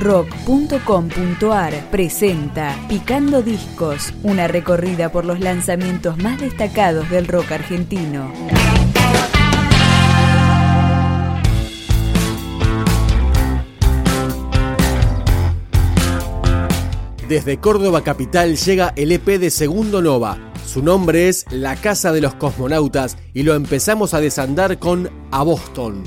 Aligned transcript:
rock.com.ar 0.00 1.90
presenta 1.90 2.74
Picando 2.88 3.42
Discos, 3.42 4.14
una 4.22 4.48
recorrida 4.48 5.12
por 5.12 5.26
los 5.26 5.40
lanzamientos 5.40 6.16
más 6.18 6.40
destacados 6.40 7.08
del 7.10 7.28
rock 7.28 7.52
argentino. 7.52 8.32
Desde 17.28 17.58
Córdoba 17.58 18.02
Capital 18.02 18.56
llega 18.56 18.92
el 18.96 19.12
EP 19.12 19.38
de 19.38 19.50
Segundo 19.50 20.02
Nova. 20.02 20.38
Su 20.66 20.82
nombre 20.82 21.28
es 21.28 21.44
La 21.50 21.76
Casa 21.76 22.10
de 22.10 22.20
los 22.20 22.34
Cosmonautas 22.34 23.18
y 23.34 23.44
lo 23.44 23.54
empezamos 23.54 24.14
a 24.14 24.20
desandar 24.20 24.78
con 24.78 25.10
A 25.30 25.44
Boston. 25.44 26.02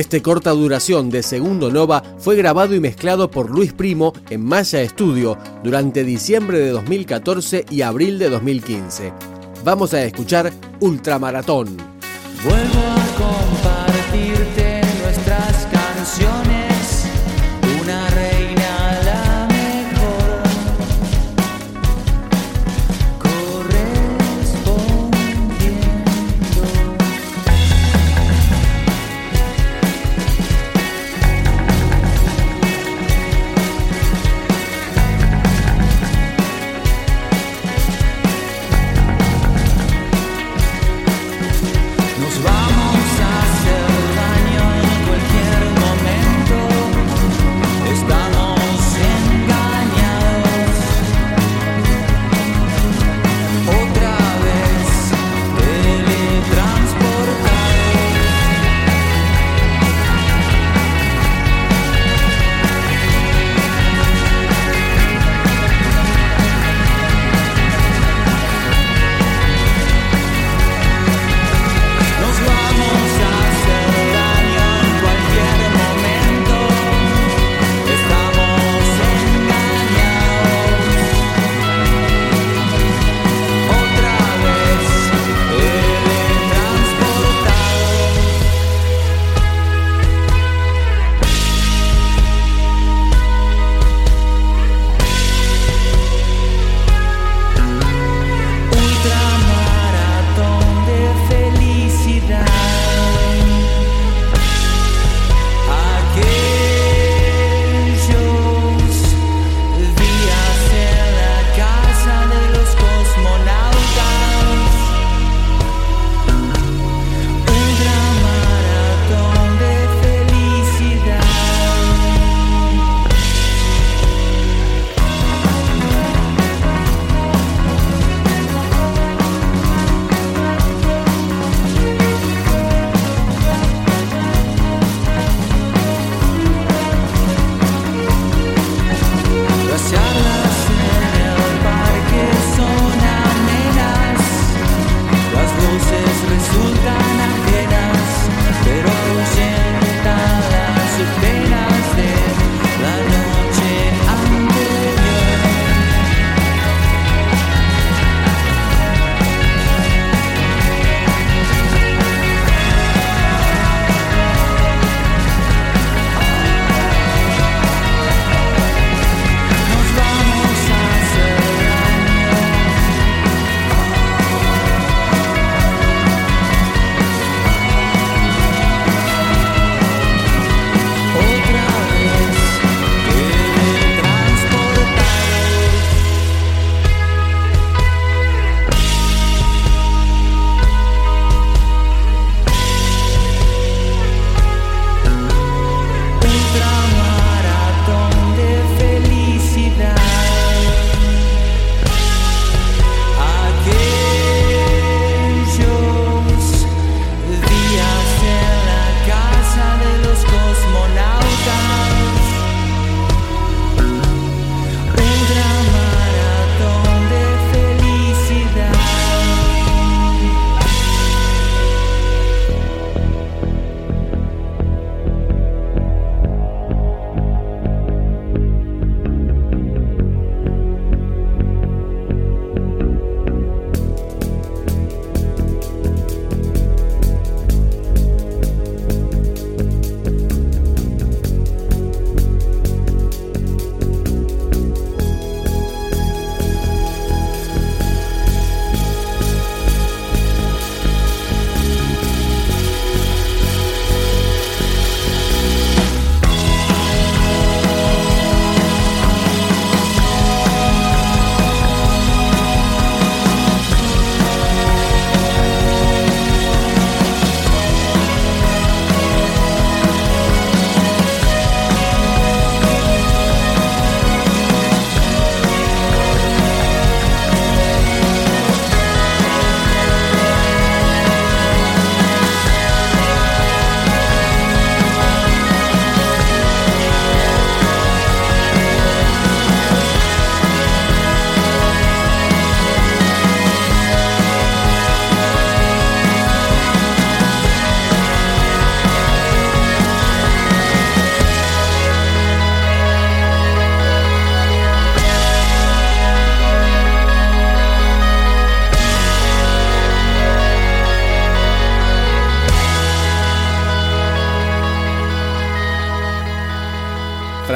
Este 0.00 0.22
corta 0.22 0.52
duración 0.52 1.10
de 1.10 1.22
Segundo 1.22 1.70
Nova 1.70 2.02
fue 2.16 2.34
grabado 2.34 2.74
y 2.74 2.80
mezclado 2.80 3.30
por 3.30 3.50
Luis 3.50 3.74
Primo 3.74 4.14
en 4.30 4.42
Maya 4.42 4.82
Studio 4.88 5.36
durante 5.62 6.04
diciembre 6.04 6.58
de 6.58 6.70
2014 6.70 7.66
y 7.68 7.82
abril 7.82 8.18
de 8.18 8.30
2015. 8.30 9.12
Vamos 9.62 9.92
a 9.92 10.02
escuchar 10.02 10.54
Ultramaratón. 10.80 11.76
Vuelvo 12.42 12.80
a 12.80 13.04
compartirte 13.18 14.59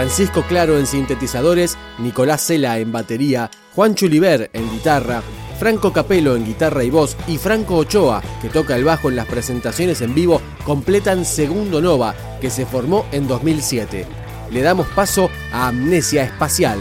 Francisco 0.05 0.43
Claro 0.43 0.79
en 0.79 0.87
sintetizadores, 0.87 1.79
Nicolás 1.99 2.43
Cela 2.43 2.79
en 2.79 2.93
batería, 2.93 3.51
Juan 3.75 3.95
Chuliver 3.95 4.51
en 4.53 4.71
guitarra, 4.71 5.23
Franco 5.59 5.95
Capelo 5.95 6.37
en 6.37 6.45
guitarra 6.45 6.85
y 6.85 6.91
voz 6.91 7.17
y 7.27 7.39
Franco 7.39 7.77
Ochoa, 7.77 8.23
que 8.43 8.51
toca 8.51 8.77
el 8.77 8.85
bajo 8.85 9.09
en 9.09 9.17
las 9.17 9.27
presentaciones 9.27 10.03
en 10.03 10.15
vivo, 10.15 10.43
completan 10.67 11.25
Segundo 11.25 11.81
Nova, 11.81 12.15
que 12.39 12.51
se 12.51 12.67
formó 12.67 13.07
en 13.13 13.27
2007. 13.27 14.05
Le 14.51 14.61
damos 14.61 14.89
paso 14.89 15.31
a 15.51 15.69
Amnesia 15.69 16.23
Espacial. 16.23 16.79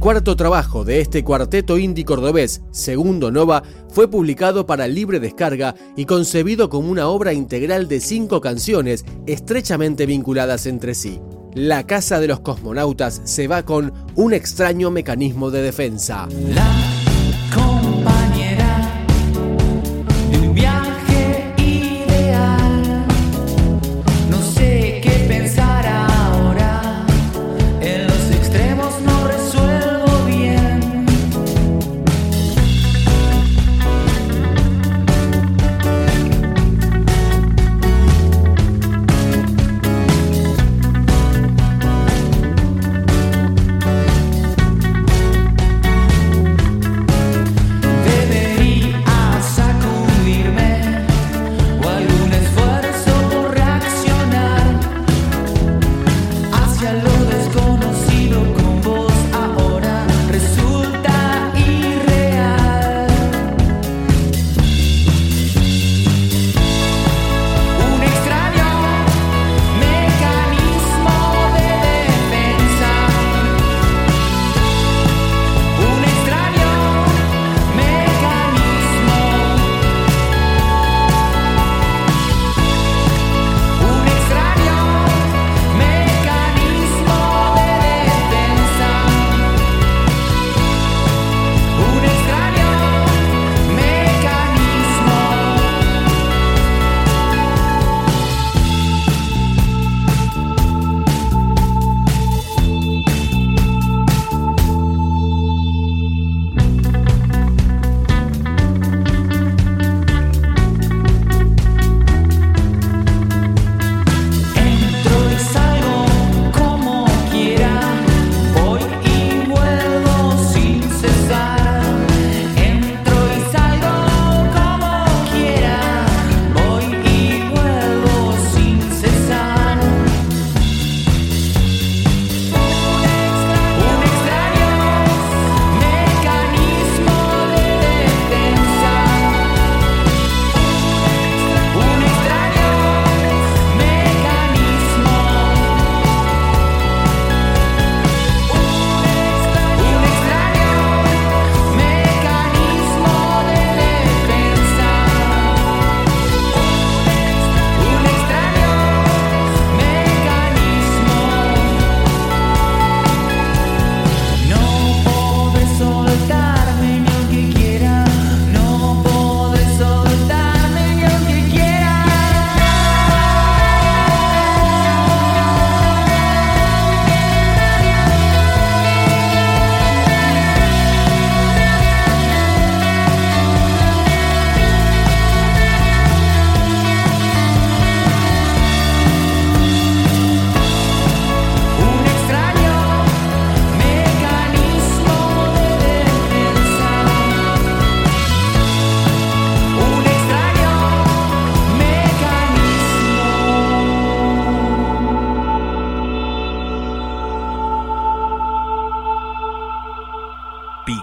Cuarto 0.00 0.34
trabajo 0.34 0.82
de 0.82 1.00
este 1.00 1.22
cuarteto 1.22 1.76
indie 1.76 2.06
cordobés, 2.06 2.62
Segundo 2.70 3.30
Nova, 3.30 3.62
fue 3.90 4.10
publicado 4.10 4.66
para 4.66 4.88
libre 4.88 5.20
descarga 5.20 5.74
y 5.94 6.06
concebido 6.06 6.70
como 6.70 6.90
una 6.90 7.08
obra 7.08 7.34
integral 7.34 7.86
de 7.86 8.00
cinco 8.00 8.40
canciones 8.40 9.04
estrechamente 9.26 10.06
vinculadas 10.06 10.64
entre 10.64 10.94
sí. 10.94 11.20
La 11.54 11.86
casa 11.86 12.18
de 12.18 12.28
los 12.28 12.40
cosmonautas 12.40 13.20
se 13.24 13.46
va 13.46 13.64
con 13.64 13.92
un 14.14 14.32
extraño 14.32 14.90
mecanismo 14.90 15.50
de 15.50 15.62
defensa. 15.62 16.26